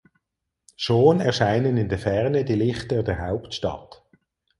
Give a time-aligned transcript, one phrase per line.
[0.75, 4.01] Schon erscheinen in der Ferne die Lichter der Hauptstadt.